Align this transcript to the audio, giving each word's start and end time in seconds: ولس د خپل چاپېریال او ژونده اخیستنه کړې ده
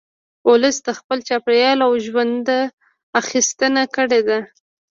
ولس 0.49 0.77
د 0.87 0.89
خپل 0.99 1.17
چاپېریال 1.27 1.79
او 1.87 1.91
ژونده 2.05 2.59
اخیستنه 3.21 3.83
کړې 3.95 4.21
ده 4.27 4.39